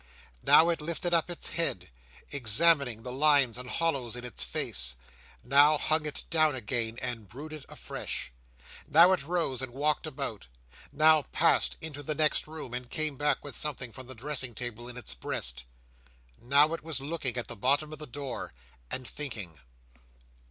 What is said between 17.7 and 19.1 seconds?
of the door, and